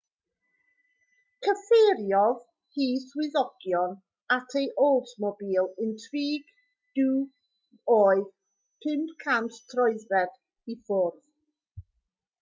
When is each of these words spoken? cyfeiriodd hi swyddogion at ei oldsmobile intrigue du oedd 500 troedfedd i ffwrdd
cyfeiriodd 1.47 2.39
hi 2.77 2.87
swyddogion 3.01 3.93
at 4.37 4.55
ei 4.63 4.71
oldsmobile 4.87 5.67
intrigue 5.89 6.57
du 7.01 7.07
oedd 7.99 8.27
500 8.89 9.59
troedfedd 9.75 10.39
i 10.75 10.77
ffwrdd 10.81 11.21